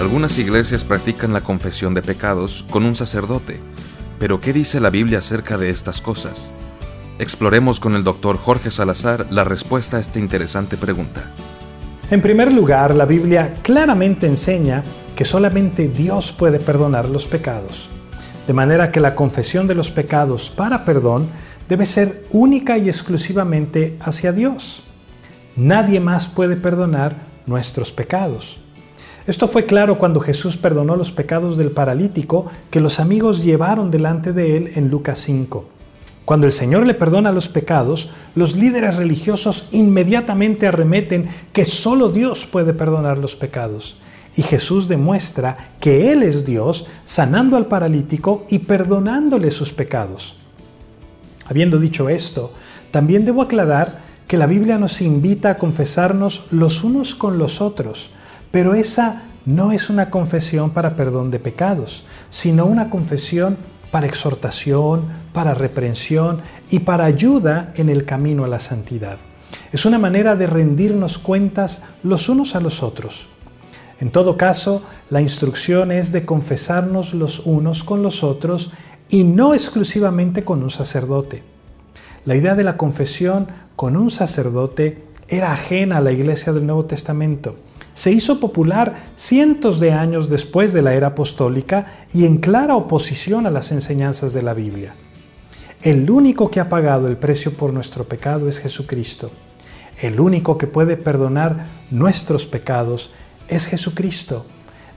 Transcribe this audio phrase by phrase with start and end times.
[0.00, 3.60] Algunas iglesias practican la confesión de pecados con un sacerdote,
[4.18, 6.50] pero ¿qué dice la Biblia acerca de estas cosas?
[7.18, 11.24] Exploremos con el doctor Jorge Salazar la respuesta a esta interesante pregunta.
[12.10, 14.82] En primer lugar, la Biblia claramente enseña
[15.14, 17.90] que solamente Dios puede perdonar los pecados,
[18.46, 21.28] de manera que la confesión de los pecados para perdón
[21.68, 24.82] debe ser única y exclusivamente hacia Dios.
[25.56, 28.60] Nadie más puede perdonar nuestros pecados.
[29.30, 34.32] Esto fue claro cuando Jesús perdonó los pecados del paralítico que los amigos llevaron delante
[34.32, 35.66] de él en Lucas 5.
[36.24, 42.44] Cuando el Señor le perdona los pecados, los líderes religiosos inmediatamente arremeten que solo Dios
[42.44, 43.98] puede perdonar los pecados.
[44.34, 50.34] Y Jesús demuestra que Él es Dios, sanando al paralítico y perdonándole sus pecados.
[51.46, 52.52] Habiendo dicho esto,
[52.90, 58.10] también debo aclarar que la Biblia nos invita a confesarnos los unos con los otros,
[58.50, 63.56] pero esa no es una confesión para perdón de pecados, sino una confesión
[63.90, 69.18] para exhortación, para reprensión y para ayuda en el camino a la santidad.
[69.72, 73.28] Es una manera de rendirnos cuentas los unos a los otros.
[74.00, 78.70] En todo caso, la instrucción es de confesarnos los unos con los otros
[79.08, 81.42] y no exclusivamente con un sacerdote.
[82.24, 86.86] La idea de la confesión con un sacerdote era ajena a la iglesia del Nuevo
[86.86, 87.56] Testamento
[87.92, 93.46] se hizo popular cientos de años después de la era apostólica y en clara oposición
[93.46, 94.94] a las enseñanzas de la Biblia.
[95.82, 99.30] El único que ha pagado el precio por nuestro pecado es Jesucristo.
[100.00, 103.10] El único que puede perdonar nuestros pecados
[103.48, 104.44] es Jesucristo.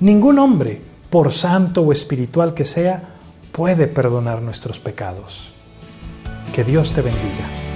[0.00, 3.02] Ningún hombre, por santo o espiritual que sea,
[3.52, 5.54] puede perdonar nuestros pecados.
[6.52, 7.71] Que Dios te bendiga.